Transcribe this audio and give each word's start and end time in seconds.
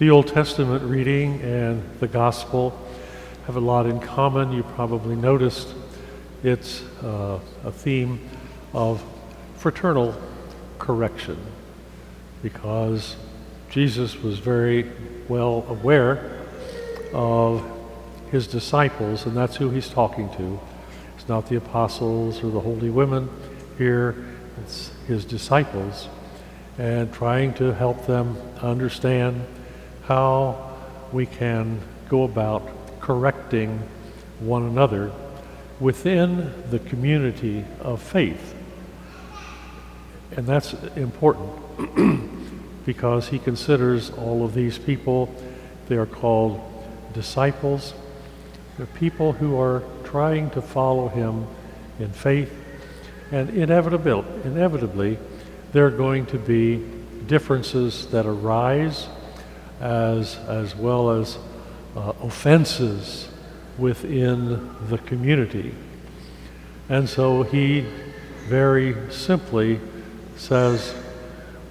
The 0.00 0.08
Old 0.08 0.28
Testament 0.28 0.82
reading 0.82 1.42
and 1.42 1.82
the 2.00 2.08
Gospel 2.08 2.74
have 3.44 3.56
a 3.56 3.60
lot 3.60 3.84
in 3.84 4.00
common. 4.00 4.50
You 4.50 4.62
probably 4.62 5.14
noticed 5.14 5.74
it's 6.42 6.80
uh, 7.02 7.38
a 7.64 7.70
theme 7.70 8.18
of 8.72 9.04
fraternal 9.56 10.18
correction 10.78 11.36
because 12.42 13.16
Jesus 13.68 14.16
was 14.22 14.38
very 14.38 14.90
well 15.28 15.66
aware 15.68 16.46
of 17.12 17.62
his 18.30 18.46
disciples, 18.46 19.26
and 19.26 19.36
that's 19.36 19.56
who 19.56 19.68
he's 19.68 19.90
talking 19.90 20.30
to. 20.38 20.58
It's 21.18 21.28
not 21.28 21.46
the 21.46 21.56
apostles 21.56 22.42
or 22.42 22.50
the 22.50 22.60
holy 22.60 22.88
women 22.88 23.28
here, 23.76 24.16
it's 24.62 24.92
his 25.06 25.26
disciples, 25.26 26.08
and 26.78 27.12
trying 27.12 27.52
to 27.52 27.74
help 27.74 28.06
them 28.06 28.38
understand 28.62 29.44
how 30.10 30.58
we 31.12 31.24
can 31.24 31.80
go 32.08 32.24
about 32.24 32.68
correcting 33.00 33.80
one 34.40 34.64
another 34.64 35.12
within 35.78 36.52
the 36.68 36.80
community 36.80 37.64
of 37.78 38.02
faith. 38.02 38.56
And 40.36 40.44
that's 40.48 40.72
important 40.96 42.26
because 42.86 43.28
he 43.28 43.38
considers 43.38 44.10
all 44.10 44.44
of 44.44 44.52
these 44.52 44.78
people, 44.78 45.32
they 45.86 45.94
are 45.94 46.06
called 46.06 46.60
disciples. 47.14 47.94
They're 48.78 48.86
people 48.86 49.30
who 49.30 49.60
are 49.60 49.84
trying 50.02 50.50
to 50.50 50.60
follow 50.60 51.06
him 51.06 51.46
in 52.00 52.10
faith. 52.10 52.52
And 53.30 53.50
inevitably, 53.50 54.24
inevitably 54.42 55.18
there 55.70 55.86
are 55.86 55.92
going 55.92 56.26
to 56.26 56.38
be 56.38 56.84
differences 57.28 58.08
that 58.08 58.26
arise 58.26 59.06
as, 59.80 60.36
as 60.48 60.76
well 60.76 61.10
as 61.10 61.38
uh, 61.96 62.12
offenses 62.22 63.28
within 63.78 64.74
the 64.88 64.98
community. 64.98 65.74
And 66.88 67.08
so 67.08 67.42
he 67.42 67.86
very 68.48 68.94
simply 69.10 69.80
says, 70.36 70.94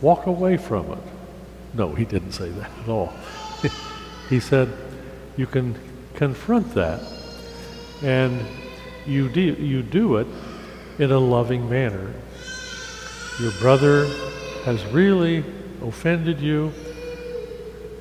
walk 0.02 0.26
away 0.26 0.58
from 0.58 0.92
it. 0.92 1.00
No, 1.74 1.94
he 1.94 2.06
didn't 2.06 2.32
say 2.32 2.50
that 2.50 2.72
at 2.84 2.90
all. 2.90 3.14
he 4.30 4.40
said, 4.40 4.70
you 5.38 5.46
can 5.46 5.78
confront 6.16 6.74
that 6.74 7.02
and 8.02 8.46
you 9.06 9.30
do, 9.30 9.42
you 9.42 9.82
do 9.82 10.18
it 10.18 10.28
in 11.00 11.12
a 11.12 11.20
loving 11.20 11.70
manner. 11.70 12.14
Your 13.40 13.52
brother 13.54 14.06
has 14.66 14.84
really 14.88 15.44
offended 15.82 16.40
you, 16.40 16.74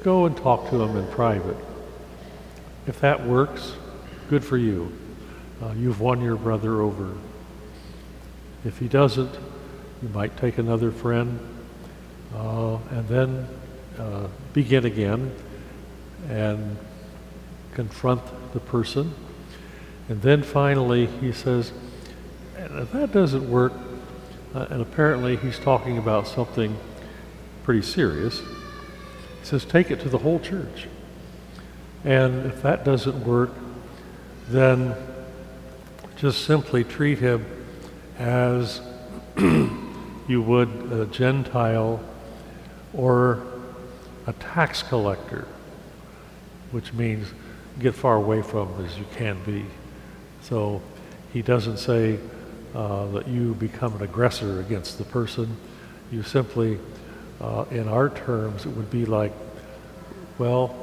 go 0.02 0.27
and 0.27 0.36
talk 0.36 0.70
to 0.70 0.82
him 0.82 0.96
in 0.96 1.06
private. 1.12 1.56
If 2.86 3.00
that 3.00 3.27
works, 3.27 3.74
good 4.30 4.44
for 4.44 4.56
you. 4.56 4.92
Uh, 5.62 5.72
you've 5.77 6.00
won 6.00 6.20
your 6.20 6.36
brother 6.36 6.80
over. 6.80 7.14
If 8.64 8.78
he 8.78 8.88
doesn't, 8.88 9.34
you 10.02 10.08
might 10.10 10.36
take 10.36 10.58
another 10.58 10.90
friend 10.90 11.38
uh, 12.34 12.77
and 12.90 13.08
then 13.08 13.48
uh, 13.98 14.28
begin 14.52 14.84
again 14.84 15.32
and 16.28 16.77
confront 17.74 18.22
the 18.52 18.60
person. 18.60 19.12
And 20.08 20.22
then 20.22 20.42
finally, 20.42 21.06
he 21.06 21.33
says, 21.33 21.72
if 22.56 22.92
that 22.92 23.12
doesn't 23.12 23.50
work, 23.50 23.72
uh, 24.55 24.66
and 24.70 24.80
apparently 24.80 25.36
he's 25.36 25.58
talking 25.58 25.98
about 25.98 26.27
something 26.27 26.77
pretty 27.64 27.83
serious, 27.83 28.40
says, 29.48 29.64
take 29.64 29.91
it 29.91 30.00
to 30.00 30.10
the 30.10 30.18
whole 30.18 30.38
church. 30.38 30.86
And 32.04 32.46
if 32.46 32.60
that 32.62 32.84
doesn't 32.84 33.24
work, 33.24 33.50
then 34.48 34.94
just 36.16 36.44
simply 36.44 36.84
treat 36.84 37.18
him 37.18 37.46
as 38.18 38.83
you 39.39 40.42
would 40.42 40.68
a 40.92 41.06
Gentile 41.06 41.98
or 42.92 43.42
a 44.27 44.34
tax 44.34 44.83
collector, 44.83 45.46
which 46.70 46.92
means 46.92 47.28
get 47.80 47.94
far 47.94 48.17
away 48.17 48.42
from 48.42 48.68
him 48.74 48.84
as 48.84 48.98
you 48.98 49.06
can 49.17 49.42
be. 49.44 49.64
So 50.42 50.83
he 51.33 51.40
doesn't 51.40 51.78
say 51.78 52.18
uh, 52.74 53.06
that 53.12 53.27
you 53.27 53.55
become 53.55 53.94
an 53.96 54.02
aggressor 54.02 54.61
against 54.61 54.98
the 54.98 55.05
person. 55.05 55.56
You 56.11 56.23
simply, 56.23 56.78
uh, 57.40 57.64
in 57.70 57.88
our 57.88 58.08
terms, 58.08 58.66
it 58.66 58.70
would 58.70 58.90
be 58.90 59.04
like, 59.04 59.32
well, 60.38 60.74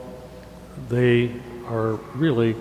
they 0.89 1.31
are 1.67 1.93
really 2.15 2.55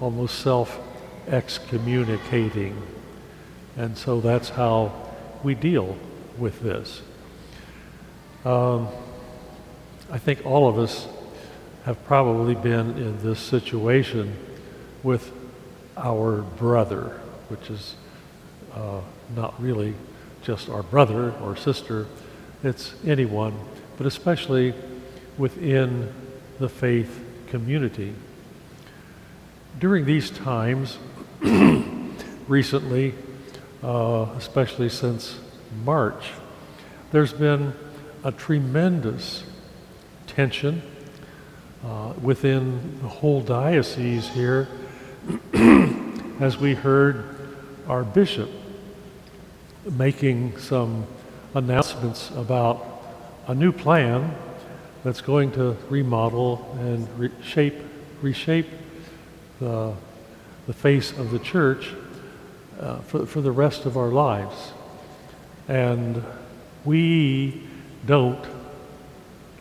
almost 0.00 0.40
self 0.40 0.78
excommunicating. 1.26 2.80
And 3.76 3.96
so 3.96 4.20
that's 4.20 4.48
how 4.48 4.92
we 5.42 5.54
deal 5.54 5.96
with 6.38 6.60
this. 6.60 7.02
Um, 8.44 8.88
I 10.10 10.18
think 10.18 10.44
all 10.44 10.68
of 10.68 10.78
us 10.78 11.06
have 11.84 12.02
probably 12.04 12.54
been 12.54 12.98
in 12.98 13.22
this 13.22 13.38
situation 13.38 14.36
with 15.02 15.32
our 15.96 16.42
brother, 16.42 17.20
which 17.48 17.70
is 17.70 17.94
uh, 18.74 19.00
not 19.34 19.60
really 19.62 19.94
just 20.42 20.68
our 20.68 20.82
brother 20.82 21.32
or 21.42 21.56
sister, 21.56 22.06
it's 22.62 22.94
anyone, 23.06 23.54
but 23.96 24.06
especially 24.06 24.74
within 25.38 26.12
the 26.58 26.68
faith 26.68 27.24
community. 27.48 28.14
During 29.78 30.04
these 30.04 30.30
times, 30.30 30.98
recently, 32.48 33.14
uh, 33.82 34.26
especially 34.36 34.88
since 34.88 35.38
March, 35.84 36.32
there's 37.12 37.32
been 37.32 37.72
a 38.24 38.32
tremendous 38.32 39.44
tension 40.26 40.82
uh, 41.84 42.12
within 42.20 43.00
the 43.00 43.08
whole 43.08 43.40
diocese 43.40 44.28
here 44.28 44.68
as 46.40 46.58
we 46.58 46.74
heard 46.74 47.24
our 47.88 48.04
bishop 48.04 48.50
making 49.96 50.58
some 50.58 51.06
announcements 51.54 52.30
about 52.30 52.86
a 53.46 53.54
new 53.54 53.72
plan 53.72 54.34
that's 55.02 55.20
going 55.20 55.50
to 55.52 55.76
remodel 55.88 56.76
and 56.80 57.08
reshape, 57.18 57.74
reshape 58.22 58.68
the, 59.58 59.94
the 60.66 60.72
face 60.72 61.10
of 61.12 61.30
the 61.30 61.38
church 61.38 61.92
uh, 62.78 62.98
for, 63.00 63.26
for 63.26 63.40
the 63.40 63.50
rest 63.50 63.86
of 63.86 63.96
our 63.96 64.08
lives. 64.08 64.72
And 65.68 66.22
we 66.84 67.62
don't 68.06 68.44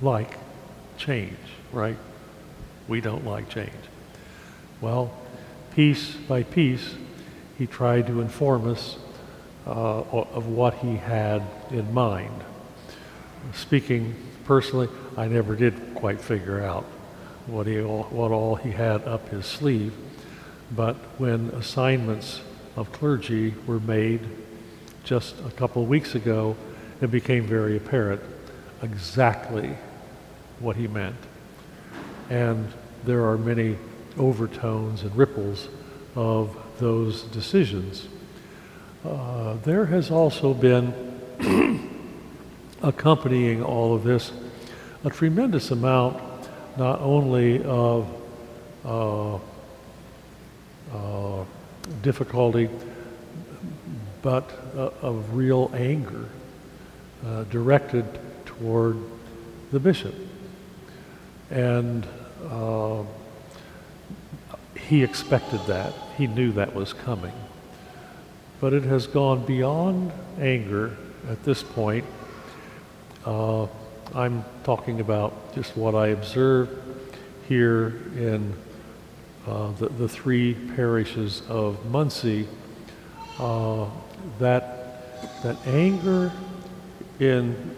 like 0.02 0.38
change, 0.98 1.38
right? 1.72 1.98
We 2.88 3.02
don't 3.02 3.26
like 3.26 3.50
change. 3.50 3.72
Well, 4.82 5.12
piece 5.76 6.14
by 6.14 6.44
piece, 6.44 6.96
he 7.58 7.68
tried 7.68 8.08
to 8.08 8.22
inform 8.22 8.68
us 8.68 8.98
uh, 9.70 10.04
of 10.12 10.48
what 10.48 10.74
he 10.76 10.96
had 10.96 11.44
in 11.70 11.94
mind. 11.94 12.44
Speaking 13.54 14.16
personally, 14.46 14.90
I 15.16 15.28
never 15.28 15.56
did 15.56 15.94
quite 15.94 16.20
figure 16.20 16.62
out 16.62 16.86
what, 17.46 17.68
he, 17.68 17.80
what 17.80 18.32
all 18.32 18.56
he 18.56 18.72
had 18.72 19.04
up 19.04 19.30
his 19.30 19.46
sleeve. 19.46 19.94
But 20.76 20.96
when 21.18 21.50
assignments 21.50 22.42
of 22.76 22.92
clergy 22.92 23.54
were 23.68 23.80
made 23.80 24.22
just 25.04 25.36
a 25.46 25.52
couple 25.52 25.84
of 25.84 25.90
weeks 25.90 26.16
ago, 26.16 26.56
it 27.02 27.12
became 27.12 27.46
very 27.46 27.78
apparent 27.78 28.22
exactly 28.82 29.76
what 30.60 30.76
he 30.76 30.88
meant. 30.88 31.16
And 32.30 32.72
there 33.06 33.26
are 33.26 33.38
many 33.38 33.78
overtones 34.18 35.04
and 35.04 35.16
ripples 35.16 35.70
of 36.16 36.56
those 36.80 37.24
decisions. 37.24 38.08
Uh, 39.06 39.54
there 39.64 39.86
has 39.86 40.12
also 40.12 40.54
been 40.54 40.94
accompanying 42.84 43.64
all 43.64 43.96
of 43.96 44.04
this 44.04 44.34
a 45.06 45.10
tremendous 45.10 45.72
amount 45.72 46.22
not 46.78 47.00
only 47.00 47.64
of 47.64 48.08
uh, 48.86 49.36
uh, 50.94 51.46
difficulty, 52.02 52.70
but 54.22 54.50
uh, 54.76 54.90
of 55.02 55.34
real 55.34 55.72
anger 55.74 56.26
uh, 57.26 57.44
directed 57.46 58.06
toward 58.46 58.98
the 59.72 59.80
bishop. 59.80 60.16
And 61.50 62.06
he 64.76 65.04
expected 65.04 65.60
that. 65.68 65.94
He 66.18 66.28
knew 66.28 66.52
that 66.54 66.74
was 66.74 66.94
coming. 66.94 67.34
But 68.60 68.74
it 68.74 68.84
has 68.84 69.08
gone 69.08 69.46
beyond 69.46 70.12
anger 70.40 70.98
at 71.30 71.44
this 71.44 71.64
point. 71.64 72.06
Uh, 73.26 73.68
I'm 74.14 74.44
talking 74.64 75.00
about 75.00 75.54
just 75.54 75.78
what 75.78 75.96
I 75.96 76.08
observed 76.08 76.82
here 77.48 78.02
in 78.16 78.54
uh, 79.48 79.72
the, 79.74 79.90
the 79.90 80.10
three 80.10 80.56
parishes 80.76 81.42
of 81.48 81.86
Muncie. 81.86 82.48
Uh, 83.38 83.88
that, 84.40 85.42
that 85.44 85.56
anger 85.66 86.32
in 87.20 87.76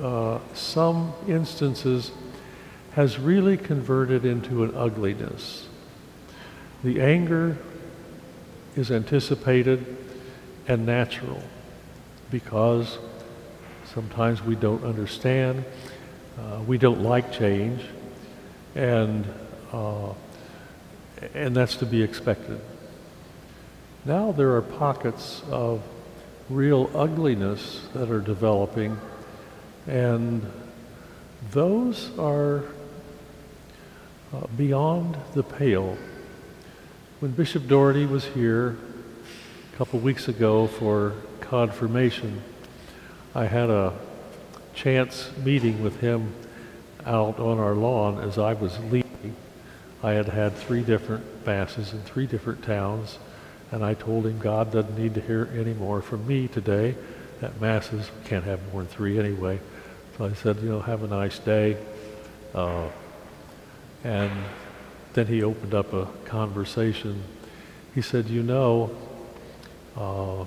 uh, 0.00 0.38
some 0.54 1.12
instances 1.26 2.12
has 2.92 3.18
really 3.18 3.56
converted 3.56 4.24
into 4.24 4.64
an 4.64 4.72
ugliness. 4.76 5.68
The 6.84 7.00
anger 7.00 7.56
is 8.76 8.90
anticipated 8.90 9.84
and 10.68 10.86
natural 10.86 11.42
because 12.30 12.98
sometimes 13.92 14.42
we 14.42 14.54
don't 14.54 14.84
understand, 14.84 15.64
uh, 16.38 16.60
we 16.66 16.78
don't 16.78 17.02
like 17.02 17.32
change, 17.32 17.82
and, 18.74 19.26
uh, 19.72 20.12
and 21.34 21.54
that's 21.54 21.76
to 21.76 21.86
be 21.86 22.02
expected. 22.02 22.60
Now 24.04 24.32
there 24.32 24.56
are 24.56 24.62
pockets 24.62 25.42
of 25.50 25.82
real 26.48 26.90
ugliness 26.94 27.82
that 27.94 28.10
are 28.10 28.20
developing, 28.20 28.98
and 29.86 30.50
those 31.50 32.16
are 32.18 32.64
uh, 34.32 34.46
beyond 34.56 35.16
the 35.34 35.42
pale. 35.42 35.96
When 37.22 37.30
Bishop 37.30 37.68
Doherty 37.68 38.04
was 38.04 38.24
here 38.24 38.76
a 39.72 39.76
couple 39.76 40.00
weeks 40.00 40.26
ago 40.26 40.66
for 40.66 41.14
confirmation, 41.38 42.42
I 43.32 43.44
had 43.46 43.70
a 43.70 43.96
chance 44.74 45.30
meeting 45.44 45.84
with 45.84 46.00
him 46.00 46.34
out 47.06 47.38
on 47.38 47.60
our 47.60 47.74
lawn 47.74 48.18
as 48.18 48.38
I 48.38 48.54
was 48.54 48.76
leaving. 48.90 49.36
I 50.02 50.14
had 50.14 50.30
had 50.30 50.56
three 50.56 50.82
different 50.82 51.46
masses 51.46 51.92
in 51.92 52.00
three 52.00 52.26
different 52.26 52.64
towns, 52.64 53.20
and 53.70 53.84
I 53.84 53.94
told 53.94 54.26
him 54.26 54.40
God 54.40 54.72
doesn't 54.72 54.98
need 54.98 55.14
to 55.14 55.20
hear 55.20 55.48
any 55.54 55.74
more 55.74 56.02
from 56.02 56.26
me 56.26 56.48
today. 56.48 56.96
At 57.40 57.60
masses, 57.60 58.10
can't 58.24 58.42
have 58.46 58.58
more 58.72 58.82
than 58.82 58.90
three 58.90 59.20
anyway. 59.20 59.60
So 60.18 60.24
I 60.24 60.32
said, 60.32 60.56
you 60.56 60.70
know, 60.70 60.80
have 60.80 61.04
a 61.04 61.06
nice 61.06 61.38
day. 61.38 61.76
Uh, 62.52 62.88
and 64.02 64.32
then 65.14 65.26
he 65.26 65.42
opened 65.42 65.74
up 65.74 65.92
a 65.92 66.06
conversation. 66.24 67.22
He 67.94 68.02
said, 68.02 68.28
you 68.28 68.42
know, 68.42 68.90
uh, 69.96 70.44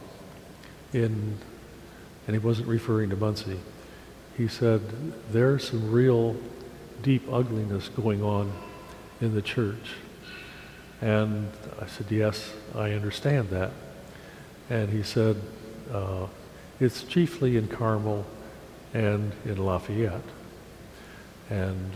in, 0.93 1.37
and 2.27 2.35
he 2.35 2.39
wasn't 2.39 2.67
referring 2.67 3.09
to 3.11 3.15
Muncie, 3.15 3.59
he 4.37 4.47
said, 4.47 4.81
there's 5.31 5.69
some 5.69 5.91
real 5.91 6.35
deep 7.01 7.23
ugliness 7.31 7.89
going 7.89 8.23
on 8.23 8.51
in 9.21 9.35
the 9.35 9.41
church. 9.41 9.93
And 11.01 11.51
I 11.79 11.87
said, 11.87 12.07
yes, 12.09 12.51
I 12.73 12.91
understand 12.91 13.49
that. 13.49 13.71
And 14.69 14.89
he 14.89 15.03
said, 15.03 15.37
uh, 15.91 16.27
it's 16.79 17.03
chiefly 17.03 17.57
in 17.57 17.67
Carmel 17.67 18.25
and 18.93 19.31
in 19.45 19.63
Lafayette. 19.63 20.21
And, 21.49 21.91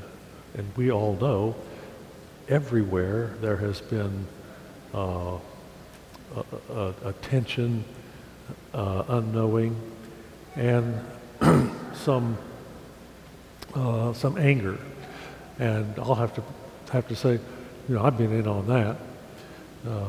and 0.56 0.72
we 0.78 0.92
all 0.92 1.16
know 1.16 1.56
everywhere 2.50 3.36
there 3.42 3.58
has 3.58 3.80
been 3.80 4.28
uh, 4.94 5.38
a, 6.70 6.94
a, 7.06 7.14
tension, 7.22 7.86
uh, 8.74 9.04
unknowing, 9.08 9.80
and 10.56 11.00
some 11.94 12.38
uh, 13.76 14.14
some 14.14 14.38
anger. 14.38 14.78
And 15.60 15.98
I'll 16.00 16.16
have 16.16 16.34
to 16.36 16.44
have 16.92 17.08
to 17.08 17.16
say, 17.16 17.34
you 17.88 17.96
know, 17.96 18.04
I've 18.04 18.18
been 18.18 18.34
in 18.34 18.48
on 18.48 18.68
that, 18.68 18.98
uh, 19.88 20.08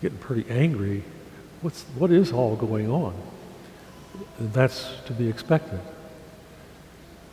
getting 0.00 0.18
pretty 0.18 0.48
angry. 0.50 1.04
What's 1.60 1.82
what 1.96 2.10
is 2.10 2.32
all 2.32 2.56
going 2.56 2.90
on? 2.90 3.14
And 4.38 4.52
that's 4.52 4.90
to 5.06 5.12
be 5.12 5.28
expected. 5.28 5.80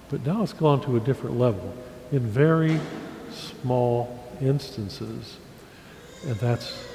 But 0.10 0.26
now 0.26 0.44
it's 0.44 0.54
gone 0.54 0.82
to 0.82 0.98
a 0.98 1.00
different 1.00 1.38
level 1.38 1.74
in 2.12 2.22
very 2.22 2.80
small 3.32 4.20
instances. 4.42 5.38
And 6.26 6.36
that's 6.36 6.86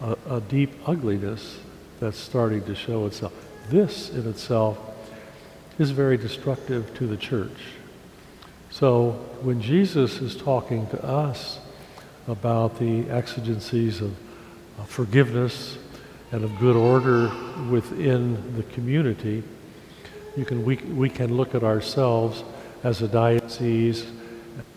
a, 0.00 0.16
a, 0.28 0.40
deep 0.40 0.72
ugliness 0.86 1.58
that's 2.00 2.18
starting 2.18 2.64
to 2.64 2.74
show 2.74 3.06
itself. 3.06 3.32
This 3.68 4.10
in 4.10 4.28
itself 4.28 4.78
is 5.78 5.90
very 5.90 6.16
destructive 6.16 6.94
to 6.98 7.06
the 7.06 7.16
church. 7.16 7.58
So 8.70 9.12
when 9.42 9.60
Jesus 9.60 10.20
is 10.20 10.36
talking 10.36 10.86
to 10.88 11.04
us 11.04 11.58
about 12.28 12.78
the 12.78 13.08
exigencies 13.10 14.00
of, 14.00 14.14
of 14.78 14.88
forgiveness 14.88 15.78
and 16.32 16.44
of 16.44 16.58
good 16.58 16.76
order 16.76 17.30
within 17.70 18.56
the 18.56 18.62
community, 18.64 19.42
you 20.36 20.44
can, 20.44 20.64
we, 20.64 20.76
we 20.76 21.08
can 21.08 21.36
look 21.36 21.54
at 21.54 21.62
ourselves 21.62 22.42
as 22.82 23.02
a 23.02 23.08
diocese, 23.08 24.04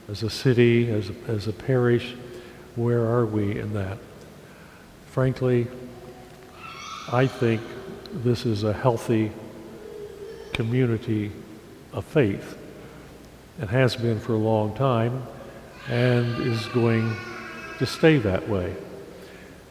as 0.09 0.23
a 0.23 0.29
city, 0.29 0.89
as 0.91 1.09
a, 1.09 1.13
as 1.27 1.47
a 1.47 1.53
parish. 1.53 2.15
Where 2.75 3.05
are 3.05 3.25
we 3.25 3.59
in 3.59 3.73
that? 3.73 3.97
Frankly, 5.07 5.67
I 7.11 7.27
think 7.27 7.61
this 8.11 8.45
is 8.45 8.63
a 8.63 8.73
healthy 8.73 9.31
community 10.53 11.31
of 11.93 12.05
faith 12.05 12.57
and 13.59 13.69
has 13.69 13.95
been 13.95 14.19
for 14.19 14.33
a 14.33 14.37
long 14.37 14.75
time 14.75 15.23
and 15.89 16.41
is 16.41 16.65
going 16.67 17.15
to 17.79 17.85
stay 17.85 18.17
that 18.17 18.47
way. 18.47 18.75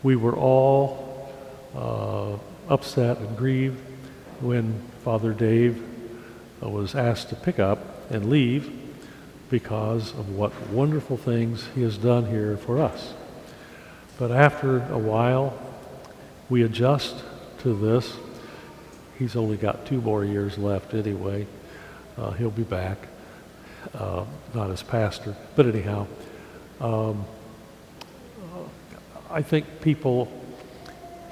We 0.03 0.17
were 0.17 0.37
all 0.37 1.31
uh, 1.75 2.37
upset 2.73 3.19
and 3.19 3.37
grieved 3.37 3.81
when 4.41 4.81
Father 5.05 5.33
Dave 5.33 5.83
uh, 6.63 6.69
was 6.69 6.95
asked 6.95 7.29
to 7.31 7.37
pick 7.37 7.59
up 7.59 7.79
and 8.11 8.29
leave 8.29 8.86
because 9.51 10.11
of 10.13 10.31
what 10.31 10.53
wonderful 10.71 11.17
things 11.17 11.69
he 11.75 11.83
has 11.83 11.97
done 11.97 12.27
here 12.27 12.57
for 12.57 12.81
us. 12.81 13.15
But 14.19 14.31
after 14.31 14.83
a 14.91 14.99
while, 14.99 15.57
we 16.49 16.63
adjust 16.63 17.17
to 17.61 17.75
this. 17.75 18.17
He's 19.19 19.37
only 19.37 19.57
got 19.57 19.87
two 19.87 20.01
more 20.01 20.25
years 20.25 20.59
left 20.59 20.95
anyway. 20.95 21.47
Uh, 22.17 22.31
he'll 22.33 22.51
be 22.51 22.63
back, 22.63 22.99
uh, 23.95 24.25
not 24.55 24.71
as 24.71 24.83
pastor. 24.83 25.37
But 25.55 25.67
anyhow, 25.67 26.07
um, 26.81 27.25
I 29.31 29.43
think 29.43 29.81
people 29.81 30.33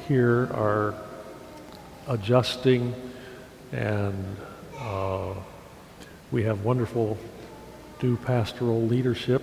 here 0.06 0.50
are 0.52 0.94
adjusting, 2.08 2.94
and 3.72 4.36
uh, 4.78 5.32
we 6.30 6.42
have 6.42 6.64
wonderful 6.64 7.16
new 8.04 8.16
pastoral 8.18 8.82
leadership 8.82 9.42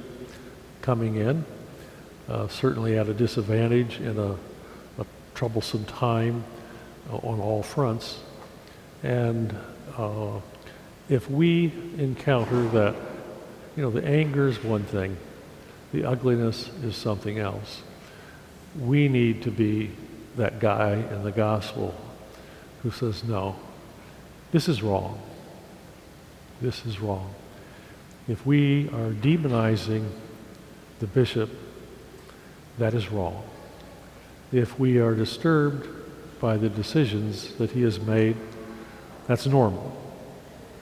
coming 0.84 1.15
in, 1.15 1.44
uh, 2.30 2.48
certainly 2.48 2.96
at 2.96 3.08
a 3.08 3.13
disadvantage 3.13 4.00
in 4.00 4.20
a, 4.20 4.34
a 5.01 5.06
troublesome 5.34 5.84
time 5.86 6.44
uh, 7.10 7.15
on 7.18 7.39
all 7.39 7.63
fronts. 7.63 8.20
And 9.01 9.58
uh, 9.98 10.39
if 11.10 11.27
we 11.27 11.74
encounter 11.98 12.68
that, 12.70 12.94
you 13.75 13.82
know, 13.82 13.89
the 13.89 14.06
anger 14.06 14.48
is 14.48 14.63
one 14.63 14.84
thing, 14.84 15.18
the 15.91 16.06
ugliness 16.06 16.70
is 16.84 16.96
something 16.96 17.39
else. 17.39 17.82
We 18.80 19.08
need 19.08 19.41
to 19.44 19.51
be 19.51 19.89
that 20.36 20.60
guy 20.60 20.94
in 20.94 21.24
the 21.24 21.32
gospel 21.32 21.96
who 22.84 22.91
says, 22.91 23.24
no, 23.24 23.56
this 24.51 24.70
is 24.70 24.84
wrong. 24.84 25.20
This 26.62 26.86
is 26.86 27.00
wrong. 27.00 27.34
If 28.32 28.46
we 28.46 28.88
are 28.94 29.12
demonizing 29.12 30.08
the 31.02 31.08
bishop, 31.08 31.50
that 32.78 32.94
is 32.94 33.12
wrong. 33.12 33.44
If 34.54 34.80
we 34.80 35.00
are 35.00 35.14
disturbed 35.14 35.90
by 36.40 36.56
the 36.56 36.70
decisions 36.70 37.54
that 37.56 37.72
he 37.72 37.82
has 37.82 38.00
made, 38.00 38.38
that's 39.28 39.48
normal. 39.48 39.92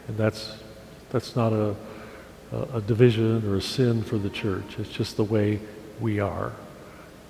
And 0.08 0.16
that's, 0.16 0.58
that's 1.10 1.36
not 1.36 1.52
a, 1.52 1.76
a, 2.52 2.82
division 2.82 3.44
or 3.52 3.56
a 3.56 3.62
sin 3.64 4.04
for 4.04 4.20
the 4.20 4.30
church. 4.30 4.78
It's 4.78 4.92
just 4.92 5.18
the 5.18 5.24
way 5.24 5.60
we 6.00 6.20
are. 6.20 6.54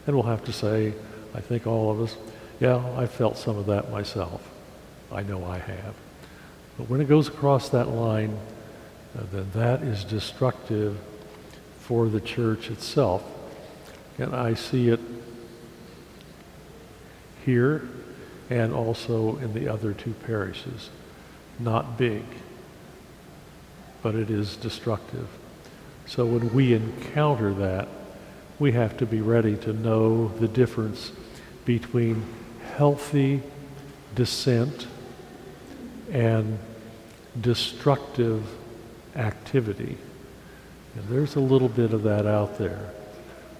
And 0.06 0.18
we'll 0.18 0.26
have 0.26 0.44
to 0.44 0.52
say, 0.52 0.96
I 1.34 1.40
think 1.40 1.66
all 1.66 1.92
of 1.92 2.02
us, 2.02 2.18
yeah, 2.60 2.76
I 2.98 3.08
felt 3.08 3.38
some 3.38 3.56
of 3.56 3.68
that 3.68 3.90
myself. 3.90 4.42
I 5.14 5.24
know 5.24 5.46
I 5.46 5.60
have. 5.60 5.96
But 6.78 6.90
when 6.90 7.00
it 7.00 7.08
goes 7.08 7.30
across 7.30 7.70
that 7.70 7.88
line, 7.88 8.38
Uh, 9.18 9.24
then 9.32 9.50
that 9.54 9.82
is 9.82 10.04
destructive 10.04 10.98
for 11.80 12.08
the 12.08 12.22
church 12.22 12.70
itself. 12.70 13.24
And 14.18 14.36
I 14.36 14.54
see 14.54 14.89
it 14.89 15.00
here 17.46 17.88
and 18.50 18.74
also 18.74 19.38
in 19.38 19.54
the 19.54 19.68
other 19.68 19.94
two 19.94 20.13
parishes. 20.25 20.89
Not 21.58 21.98
big, 21.98 22.24
but 24.01 24.16
it 24.16 24.30
is 24.30 24.56
destructive. 24.56 25.28
So 26.06 26.25
when 26.25 26.54
we 26.54 26.74
encounter 26.74 27.54
that, 27.56 27.88
we 28.60 28.72
have 28.74 28.98
to 28.98 29.06
be 29.06 29.22
ready 29.22 29.56
to 29.58 29.74
know 29.74 30.28
the 30.28 30.48
difference 30.48 31.12
between 31.66 32.25
healthy 32.75 33.42
dissent 34.16 34.88
and 36.12 36.60
destructive 37.39 38.44
activity. 39.16 39.98
And 40.96 41.08
there's 41.08 41.36
a 41.36 41.39
little 41.39 41.70
bit 41.70 41.94
of 41.94 42.04
that 42.04 42.25
out 42.25 42.58
there. 42.58 42.92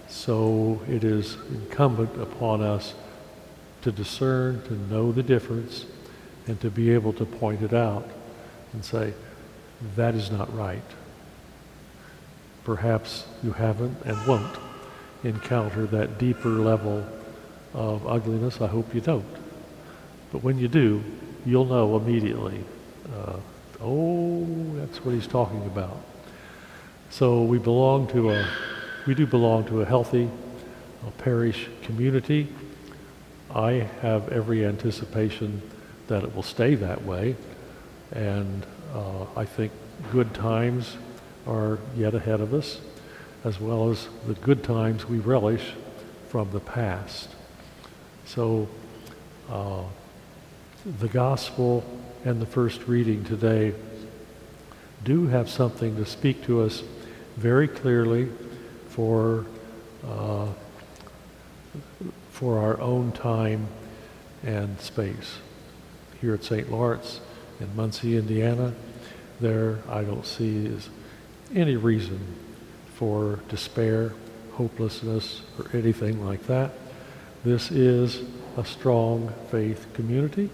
So 0.08 0.82
it 0.88 1.04
is 1.04 1.38
incumbent 1.52 2.20
upon 2.22 2.62
us 2.62 2.94
to 3.82 3.92
discern, 3.92 4.62
to 4.64 4.74
know 4.94 5.12
the 5.12 5.24
difference, 5.24 5.86
and 6.48 6.60
to 6.62 6.70
be 6.70 6.92
able 6.92 7.14
to 7.14 7.26
point 7.26 7.62
it 7.62 7.74
out 7.74 8.10
and 8.74 8.84
say, 8.84 9.14
that 9.96 10.16
is 10.16 10.32
not 10.32 10.54
right. 10.56 10.84
Perhaps 12.64 13.26
you 13.44 13.52
haven't 13.54 13.98
and 14.04 14.28
won't 14.28 14.58
encounter 15.24 15.86
that 15.88 16.18
deeper 16.18 16.50
level 16.50 17.06
of 17.74 18.06
ugliness. 18.08 18.62
I 18.62 18.68
hope 18.68 18.94
you 18.94 19.02
don't. 19.02 19.26
But 20.32 20.44
when 20.44 20.58
you 20.58 20.68
do, 20.68 21.04
you'll 21.46 21.66
know 21.66 21.96
immediately, 21.96 22.64
uh, 23.16 23.38
oh, 23.82 24.46
that's 24.76 25.04
what 25.04 25.14
he's 25.14 25.28
talking 25.28 25.66
about. 25.66 25.98
So 27.10 27.44
we 27.44 27.58
belong 27.58 28.08
to 28.10 28.32
a, 28.32 28.48
we 29.08 29.16
do 29.16 29.26
belong 29.26 29.66
to 29.66 29.82
a 29.82 29.86
healthy 29.86 30.30
a 31.08 31.12
parish 31.12 31.70
community. 31.84 32.48
I 33.54 33.88
have 34.02 34.30
every 34.30 34.66
anticipation 34.66 35.62
that 36.08 36.24
it 36.24 36.36
will 36.36 36.44
stay 36.44 36.76
that 36.76 37.04
way. 37.06 37.36
And 38.12 38.66
uh, 38.94 39.26
I 39.36 39.46
think 39.46 39.72
good 40.12 40.34
times 40.34 40.98
are 41.48 41.80
yet 41.96 42.16
ahead 42.16 42.42
of 42.42 42.54
us, 42.54 42.82
as 43.44 43.60
well 43.60 43.90
as 43.90 44.08
the 44.28 44.34
good 44.34 44.64
times 44.64 45.08
we 45.08 45.20
relish 45.20 45.74
from 46.28 46.52
the 46.52 46.60
past. 46.60 47.30
So 48.26 48.68
uh, 49.50 49.84
the 51.00 51.08
gospel 51.08 51.84
and 52.26 52.42
the 52.42 52.46
first 52.46 52.88
reading 52.88 53.24
today 53.24 53.74
do 55.04 55.28
have 55.28 55.50
something 55.50 55.96
to 55.96 56.06
speak 56.06 56.44
to 56.44 56.62
us 56.62 56.84
very 57.38 57.68
clearly 57.68 58.30
for 58.90 59.46
uh, 60.06 60.48
for 62.32 62.60
our 62.60 62.80
own 62.80 63.12
time 63.12 63.68
and 64.44 64.80
space. 64.80 65.40
Here 66.22 66.34
at 66.34 66.44
St. 66.44 66.72
Lawrence 66.72 67.20
in 67.60 67.76
Muncie, 67.76 68.18
Indiana, 68.18 68.74
there 69.40 69.80
I 69.90 70.04
don't 70.04 70.26
see 70.26 70.66
is 70.66 70.90
any 71.54 71.76
reason 71.76 72.20
for 72.96 73.40
despair, 73.50 74.14
hopelessness, 74.54 75.42
or 75.58 75.66
anything 75.74 76.26
like 76.26 76.46
that. 76.48 76.72
This 77.44 77.72
is 77.72 78.22
a 78.58 78.66
strong 78.66 79.34
faith 79.50 79.88
community. 79.94 80.50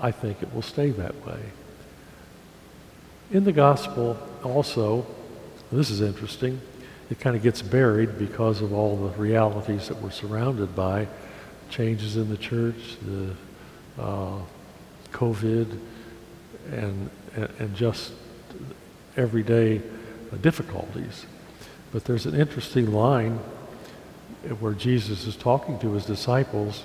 I 0.00 0.10
think 0.10 0.42
it 0.42 0.54
will 0.54 0.62
stay 0.62 0.90
that 0.90 1.26
way. 1.26 1.40
In 3.30 3.44
the 3.44 3.52
gospel, 3.52 4.16
also, 4.42 5.06
this 5.70 5.90
is 5.90 6.00
interesting, 6.00 6.60
it 7.10 7.20
kind 7.20 7.36
of 7.36 7.42
gets 7.42 7.62
buried 7.62 8.18
because 8.18 8.62
of 8.62 8.72
all 8.72 8.96
the 8.96 9.16
realities 9.18 9.88
that 9.88 10.00
we're 10.00 10.10
surrounded 10.10 10.74
by 10.74 11.06
changes 11.68 12.16
in 12.16 12.28
the 12.28 12.36
church, 12.36 12.96
the 13.02 13.34
uh, 14.02 14.38
COVID, 15.12 15.78
and, 16.72 17.10
and 17.34 17.74
just 17.74 18.12
everyday 19.16 19.80
difficulties. 20.40 21.26
But 21.92 22.04
there's 22.04 22.26
an 22.26 22.34
interesting 22.34 22.92
line 22.92 23.38
where 24.60 24.72
Jesus 24.72 25.26
is 25.26 25.36
talking 25.36 25.78
to 25.80 25.92
his 25.92 26.04
disciples, 26.04 26.84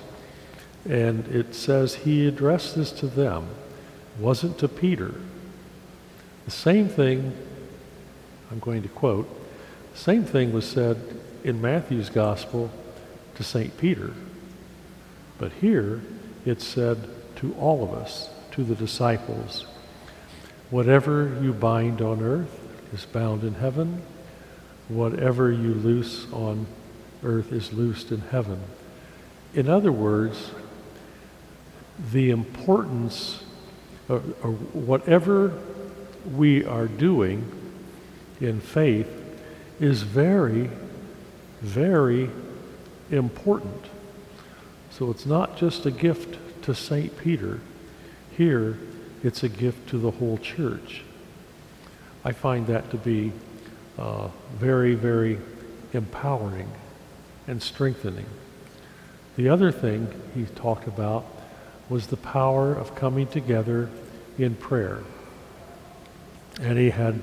and 0.88 1.26
it 1.28 1.54
says 1.54 1.94
he 1.94 2.26
addressed 2.26 2.76
this 2.76 2.92
to 2.92 3.06
them, 3.06 3.48
wasn't 4.18 4.58
to 4.58 4.68
Peter. 4.68 5.14
The 6.44 6.50
same 6.50 6.88
thing, 6.88 7.36
I'm 8.50 8.60
going 8.60 8.82
to 8.82 8.88
quote, 8.88 9.28
the 9.92 9.98
same 9.98 10.24
thing 10.24 10.52
was 10.52 10.66
said 10.66 10.96
in 11.42 11.60
Matthew's 11.60 12.10
gospel 12.10 12.70
to 13.34 13.42
St. 13.42 13.76
Peter. 13.78 14.12
But 15.38 15.52
here 15.52 16.02
it's 16.44 16.64
said 16.64 17.08
to 17.36 17.54
all 17.54 17.82
of 17.82 17.92
us, 17.92 18.30
to 18.52 18.64
the 18.64 18.74
disciples, 18.74 19.66
whatever 20.70 21.36
you 21.42 21.52
bind 21.52 22.00
on 22.00 22.22
earth 22.22 22.60
is 22.92 23.04
bound 23.04 23.42
in 23.42 23.54
heaven, 23.54 24.02
whatever 24.88 25.50
you 25.50 25.74
loose 25.74 26.26
on 26.32 26.66
earth 27.24 27.52
is 27.52 27.72
loosed 27.72 28.12
in 28.12 28.20
heaven. 28.20 28.60
In 29.52 29.68
other 29.68 29.92
words, 29.92 30.52
the 32.12 32.30
importance 32.30 33.42
of, 34.08 34.22
whatever 34.74 35.52
we 36.34 36.64
are 36.64 36.86
doing 36.86 37.50
in 38.40 38.60
faith 38.60 39.08
is 39.80 40.02
very, 40.02 40.70
very 41.60 42.30
important. 43.10 43.86
So 44.90 45.10
it's 45.10 45.26
not 45.26 45.56
just 45.56 45.86
a 45.86 45.90
gift 45.90 46.38
to 46.62 46.74
St. 46.74 47.16
Peter. 47.18 47.60
Here, 48.36 48.78
it's 49.22 49.42
a 49.42 49.48
gift 49.48 49.88
to 49.90 49.98
the 49.98 50.10
whole 50.10 50.38
church. 50.38 51.02
I 52.24 52.32
find 52.32 52.66
that 52.66 52.90
to 52.90 52.96
be 52.96 53.32
uh, 53.98 54.28
very, 54.54 54.94
very 54.94 55.38
empowering 55.92 56.70
and 57.46 57.62
strengthening. 57.62 58.26
The 59.36 59.48
other 59.48 59.70
thing 59.70 60.08
he 60.34 60.44
talked 60.44 60.88
about 60.88 61.24
was 61.88 62.06
the 62.08 62.16
power 62.16 62.74
of 62.74 62.94
coming 62.94 63.26
together 63.26 63.88
in 64.38 64.54
prayer. 64.54 65.02
And 66.60 66.78
he 66.78 66.90
had 66.90 67.20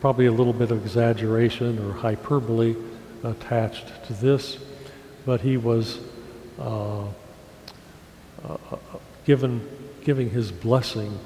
probably 0.00 0.26
a 0.26 0.32
little 0.32 0.52
bit 0.52 0.70
of 0.70 0.84
exaggeration 0.84 1.78
or 1.78 1.92
hyperbole 1.92 2.76
attached 3.22 4.04
to 4.06 4.12
this, 4.14 4.58
but 5.24 5.40
he 5.40 5.56
was 5.56 6.00
uh, 6.58 7.04
uh, 8.46 8.56
given, 9.24 9.66
giving 10.02 10.30
his 10.30 10.52
blessing 10.52 11.18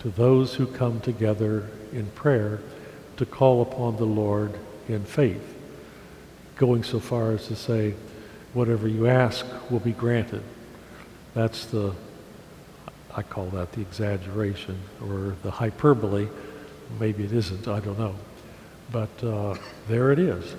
to 0.00 0.08
those 0.10 0.54
who 0.54 0.66
come 0.66 1.00
together 1.00 1.68
in 1.92 2.06
prayer 2.06 2.60
to 3.16 3.24
call 3.24 3.62
upon 3.62 3.96
the 3.96 4.04
Lord 4.04 4.52
in 4.88 5.04
faith 5.04 5.56
going 6.56 6.82
so 6.82 6.98
far 6.98 7.32
as 7.32 7.46
to 7.46 7.56
say, 7.56 7.94
whatever 8.54 8.88
you 8.88 9.06
ask 9.06 9.46
will 9.70 9.80
be 9.80 9.92
granted. 9.92 10.42
That's 11.34 11.66
the, 11.66 11.94
I 13.16 13.22
call 13.22 13.46
that 13.46 13.72
the 13.72 13.80
exaggeration 13.80 14.78
or 15.00 15.34
the 15.42 15.50
hyperbole. 15.50 16.28
Maybe 17.00 17.24
it 17.24 17.32
isn't, 17.32 17.66
I 17.66 17.80
don't 17.80 17.98
know. 17.98 18.14
But 18.92 19.24
uh, 19.24 19.56
there 19.88 20.12
it 20.12 20.18
is. 20.18 20.54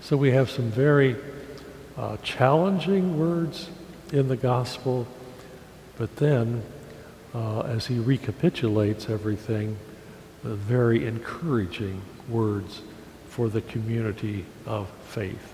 So 0.00 0.16
we 0.16 0.30
have 0.30 0.50
some 0.50 0.70
very 0.70 1.16
uh, 1.98 2.16
challenging 2.22 3.18
words 3.18 3.68
in 4.10 4.28
the 4.28 4.36
gospel, 4.36 5.06
but 5.98 6.16
then 6.16 6.62
uh, 7.34 7.60
as 7.60 7.86
he 7.86 7.98
recapitulates 7.98 9.10
everything, 9.10 9.76
very 10.42 11.06
encouraging 11.06 12.00
words 12.28 12.82
for 13.28 13.48
the 13.48 13.60
community 13.60 14.46
of 14.66 14.88
faith. 15.04 15.52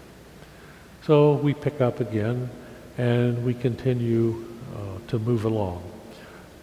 So 1.03 1.35
we 1.35 1.53
pick 1.53 1.81
up 1.81 2.01
again 2.01 2.49
and 2.97 3.45
we 3.45 3.55
continue 3.55 4.45
uh, 4.75 5.09
to 5.09 5.19
move 5.19 5.45
along. 5.45 5.88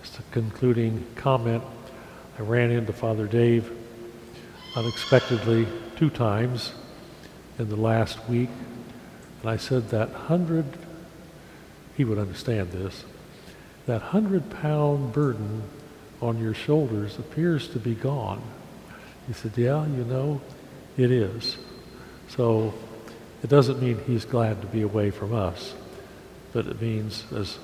Just 0.06 0.20
a 0.20 0.24
concluding 0.34 1.04
comment. 1.16 1.64
I 2.38 2.44
ran 2.44 2.70
into 2.70 2.94
Father 2.94 3.26
Dave 3.26 3.72
unexpectedly 4.76 5.66
two 5.96 6.12
times 6.12 6.74
in 7.58 7.70
the 7.70 7.76
last 7.76 8.20
week, 8.30 8.52
and 9.42 9.50
I 9.50 9.58
said 9.58 9.90
that 9.90 10.12
hundred, 10.12 10.66
he 11.98 12.06
would 12.06 12.20
understand 12.20 12.72
this, 12.72 13.04
that 13.88 14.04
hundred 14.04 14.48
pound 14.52 15.12
burden 15.12 15.64
on 16.22 16.38
your 16.38 16.54
shoulders 16.54 17.18
appears 17.18 17.68
to 17.70 17.80
be 17.80 17.96
gone. 17.96 18.44
He 19.26 19.34
said, 19.34 19.54
yeah, 19.56 19.88
you 19.88 20.04
know, 20.04 20.40
it 20.98 21.10
is. 21.10 21.58
So 22.28 22.76
it 23.42 23.50
doesn't 23.50 23.82
mean 23.82 24.00
he's 24.06 24.24
glad 24.24 24.62
to 24.62 24.68
be 24.68 24.84
away 24.84 25.10
from 25.10 25.34
us, 25.34 25.74
but 26.54 26.68
it 26.68 26.80
means 26.80 27.24
as 27.36 27.58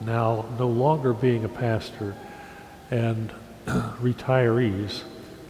now 0.00 0.46
no 0.58 0.68
longer 0.68 1.12
being 1.12 1.44
a 1.44 1.48
pastor 1.48 2.14
and 2.90 3.32
retirees 3.66 5.02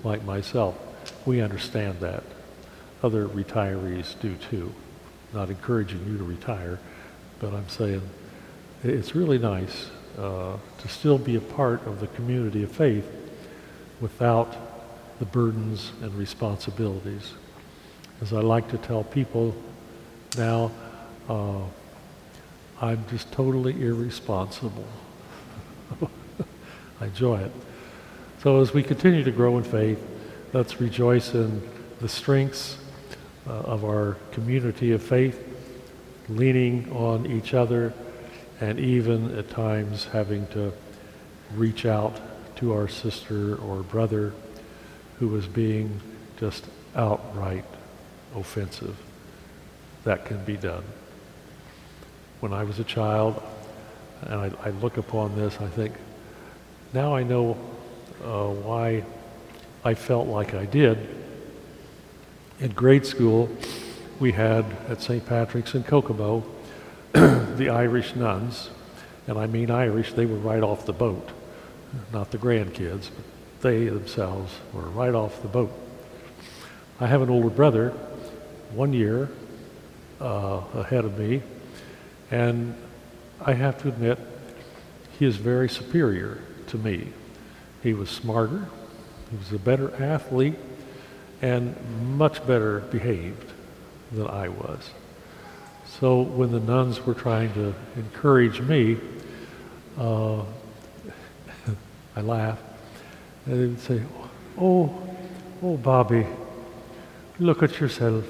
like 0.04 0.24
myself, 0.24 0.76
we 1.26 1.40
understand 1.40 2.00
that. 2.00 2.22
Other 3.02 3.28
retirees 3.28 4.18
do 4.20 4.34
too. 4.36 4.72
Not 5.32 5.50
encouraging 5.50 6.04
you 6.06 6.18
to 6.18 6.24
retire, 6.24 6.78
but 7.38 7.52
I'm 7.52 7.68
saying 7.68 8.02
it's 8.82 9.14
really 9.14 9.38
nice 9.38 9.90
uh, 10.18 10.56
to 10.78 10.88
still 10.88 11.18
be 11.18 11.36
a 11.36 11.40
part 11.40 11.86
of 11.86 12.00
the 12.00 12.06
community 12.08 12.62
of 12.64 12.72
faith 12.72 13.06
without 14.00 14.56
the 15.18 15.24
burdens 15.24 15.92
and 16.02 16.14
responsibilities. 16.14 17.34
As 18.20 18.32
I 18.32 18.40
like 18.40 18.68
to 18.70 18.78
tell 18.78 19.04
people 19.04 19.54
now, 20.36 20.70
uh, 21.28 21.60
I'm 22.80 23.04
just 23.08 23.32
totally 23.32 23.82
irresponsible. 23.82 24.86
I 27.00 27.06
enjoy 27.06 27.40
it. 27.40 27.52
So 28.42 28.60
as 28.60 28.72
we 28.72 28.84
continue 28.84 29.24
to 29.24 29.32
grow 29.32 29.58
in 29.58 29.64
faith, 29.64 30.04
let's 30.52 30.80
rejoice 30.80 31.34
in 31.34 31.68
the 32.00 32.08
strengths 32.08 32.78
uh, 33.48 33.50
of 33.50 33.84
our 33.84 34.16
community 34.30 34.92
of 34.92 35.02
faith, 35.02 35.42
leaning 36.28 36.90
on 36.92 37.26
each 37.26 37.52
other, 37.52 37.92
and 38.60 38.78
even 38.78 39.36
at 39.36 39.50
times 39.50 40.04
having 40.04 40.46
to 40.48 40.72
reach 41.54 41.84
out 41.84 42.20
to 42.56 42.72
our 42.72 42.86
sister 42.86 43.56
or 43.56 43.82
brother 43.82 44.32
who 45.18 45.34
is 45.34 45.46
being 45.46 46.00
just 46.38 46.64
outright 46.94 47.64
offensive. 48.36 48.96
That 50.04 50.24
can 50.26 50.44
be 50.44 50.56
done. 50.56 50.84
When 52.40 52.52
I 52.52 52.62
was 52.62 52.78
a 52.78 52.84
child, 52.84 53.42
and 54.22 54.34
I, 54.34 54.50
I 54.64 54.70
look 54.70 54.96
upon 54.96 55.34
this, 55.36 55.56
I 55.60 55.66
think, 55.66 55.94
now 56.92 57.14
I 57.14 57.22
know 57.22 57.56
uh, 58.22 58.48
why 58.48 59.04
I 59.84 59.94
felt 59.94 60.28
like 60.28 60.54
I 60.54 60.64
did. 60.64 60.98
In 62.60 62.70
grade 62.72 63.04
school, 63.04 63.48
we 64.20 64.32
had 64.32 64.64
at 64.88 65.02
St. 65.02 65.24
Patrick's 65.26 65.74
in 65.74 65.82
Kokomo 65.84 66.44
the 67.12 67.70
Irish 67.70 68.14
nuns, 68.14 68.70
and 69.26 69.38
I 69.38 69.46
mean 69.46 69.70
Irish, 69.70 70.12
they 70.12 70.26
were 70.26 70.36
right 70.36 70.62
off 70.62 70.86
the 70.86 70.92
boat, 70.92 71.28
not 72.12 72.30
the 72.30 72.38
grandkids, 72.38 73.10
but 73.14 73.24
they 73.62 73.88
themselves 73.88 74.52
were 74.72 74.88
right 74.90 75.14
off 75.14 75.42
the 75.42 75.48
boat. 75.48 75.72
I 77.00 77.06
have 77.06 77.22
an 77.22 77.30
older 77.30 77.50
brother, 77.50 77.90
one 78.72 78.92
year 78.92 79.28
uh, 80.20 80.62
ahead 80.74 81.04
of 81.04 81.18
me, 81.18 81.42
and 82.30 82.74
I 83.40 83.54
have 83.54 83.80
to 83.82 83.88
admit, 83.88 84.18
he 85.18 85.26
is 85.26 85.36
very 85.36 85.68
superior 85.68 86.38
to 86.68 86.78
me. 86.78 87.08
He 87.82 87.94
was 87.94 88.10
smarter, 88.10 88.66
he 89.30 89.36
was 89.36 89.52
a 89.52 89.58
better 89.58 89.94
athlete, 90.02 90.56
and 91.42 91.76
much 92.16 92.44
better 92.46 92.80
behaved 92.80 93.52
than 94.12 94.26
I 94.26 94.48
was. 94.48 94.90
So 96.00 96.20
when 96.20 96.52
the 96.52 96.60
nuns 96.60 97.04
were 97.04 97.14
trying 97.14 97.52
to 97.54 97.74
encourage 97.96 98.60
me, 98.60 98.98
uh, 99.98 100.42
I 102.16 102.20
laughed. 102.20 102.62
And 103.46 103.60
they 103.60 103.66
would 103.66 103.80
say, 103.80 104.02
Oh, 104.60 104.94
oh, 105.62 105.76
Bobby, 105.76 106.26
look 107.38 107.62
at 107.62 107.80
yourself. 107.80 108.24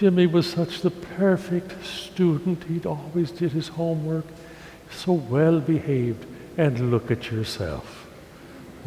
Jimmy 0.00 0.26
was 0.26 0.50
such 0.50 0.80
the 0.80 0.90
perfect 0.90 1.84
student. 1.84 2.64
He'd 2.64 2.86
always 2.86 3.30
did 3.30 3.52
his 3.52 3.68
homework, 3.68 4.24
so 4.90 5.12
well 5.12 5.60
behaved. 5.60 6.24
And 6.56 6.90
look 6.90 7.10
at 7.10 7.30
yourself. 7.30 8.08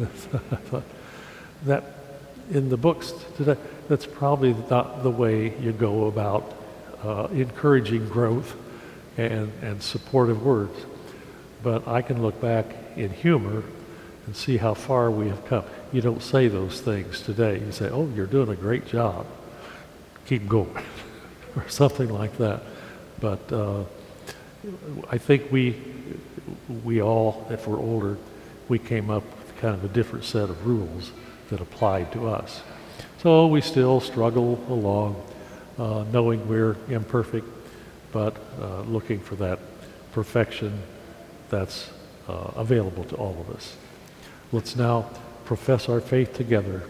that 1.66 1.84
in 2.50 2.68
the 2.68 2.76
books 2.76 3.14
today, 3.36 3.56
that's 3.88 4.06
probably 4.06 4.56
not 4.68 5.04
the 5.04 5.10
way 5.10 5.56
you 5.60 5.70
go 5.70 6.08
about 6.08 6.52
uh, 7.04 7.28
encouraging 7.30 8.08
growth 8.08 8.56
and, 9.16 9.52
and 9.62 9.80
supportive 9.80 10.44
words. 10.44 10.84
But 11.62 11.86
I 11.86 12.02
can 12.02 12.22
look 12.22 12.40
back 12.40 12.66
in 12.96 13.10
humor 13.10 13.62
and 14.26 14.34
see 14.34 14.56
how 14.56 14.74
far 14.74 15.12
we 15.12 15.28
have 15.28 15.46
come. 15.46 15.62
You 15.92 16.00
don't 16.00 16.24
say 16.24 16.48
those 16.48 16.80
things 16.80 17.20
today. 17.20 17.60
You 17.60 17.70
say, 17.70 17.88
oh, 17.88 18.10
you're 18.16 18.26
doing 18.26 18.48
a 18.48 18.56
great 18.56 18.88
job. 18.88 19.26
Keep 20.26 20.48
going. 20.48 20.76
or 21.56 21.68
something 21.68 22.08
like 22.08 22.36
that. 22.38 22.62
But 23.20 23.52
uh, 23.52 23.84
I 25.10 25.18
think 25.18 25.50
we, 25.50 25.76
we 26.84 27.02
all, 27.02 27.46
if 27.50 27.66
we're 27.66 27.78
older, 27.78 28.18
we 28.68 28.78
came 28.78 29.10
up 29.10 29.22
with 29.22 29.56
kind 29.58 29.74
of 29.74 29.84
a 29.84 29.88
different 29.88 30.24
set 30.24 30.50
of 30.50 30.66
rules 30.66 31.12
that 31.50 31.60
applied 31.60 32.12
to 32.12 32.28
us. 32.28 32.62
So 33.22 33.46
we 33.46 33.60
still 33.60 34.00
struggle 34.00 34.62
along, 34.68 35.22
uh, 35.78 36.04
knowing 36.12 36.46
we're 36.48 36.76
imperfect, 36.88 37.46
but 38.12 38.36
uh, 38.60 38.82
looking 38.82 39.20
for 39.20 39.36
that 39.36 39.58
perfection 40.12 40.78
that's 41.50 41.90
uh, 42.28 42.52
available 42.56 43.04
to 43.04 43.16
all 43.16 43.36
of 43.40 43.54
us. 43.54 43.76
Let's 44.52 44.76
now 44.76 45.10
profess 45.44 45.88
our 45.88 46.00
faith 46.00 46.34
together 46.34 46.82